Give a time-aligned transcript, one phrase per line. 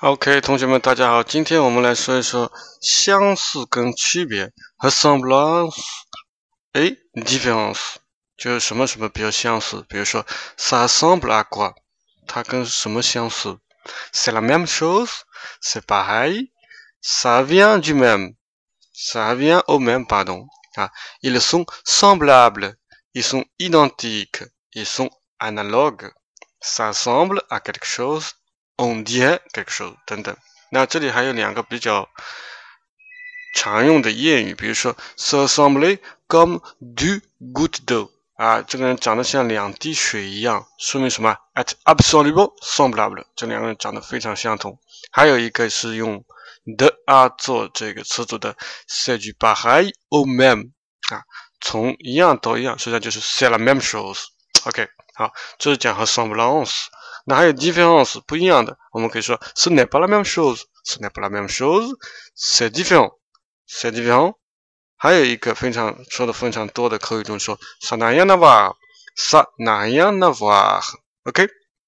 [0.00, 5.76] OK，同学们，大家好，今天我们来说一说相似跟区别和 semblance。
[6.72, 7.96] 哎，difference
[8.36, 10.24] 就是什么什么比较相似，比如说
[10.56, 11.74] ça ressemble à quoi，
[12.26, 13.58] 它跟什么相似？
[14.12, 20.46] C'est la même chose，c'est pareil，ça vient du même，ça vient au même pardon。
[20.76, 20.90] 啊，
[21.22, 28.30] ils sont semblables，ils sont identiques，ils sont analogues，ça ressemble à quelque chose。
[28.78, 30.34] On dirait quelque chose 等等。
[30.70, 32.08] 那这里还有两个比较
[33.54, 37.20] 常用的谚语，比如说 se sembler comme du
[37.52, 44.78] goutte d'eau 啊，这个人长得像两滴水一样，说明什么？at absolument semblable，这两个人长得非常相同。
[45.10, 46.24] 还有一个是用
[46.64, 48.54] de 啊做这个词组的
[48.88, 50.70] ，c'est du pareil au même
[51.10, 51.22] 啊，
[51.60, 54.26] 从一样到一样，实际上就是 c'est la même chose。
[54.66, 56.88] OK，好，这是讲和 semblance。
[57.27, 64.35] 那还有 difference 不一样的，我们可以说 ce n'est pas la même chose，ce n'est pas la même chose，c'est différent，c'est différent。
[64.97, 71.47] 还有一个非常说的非常多的口语中说 ça n'a rien à voir，ça n'a rien à voir。OK，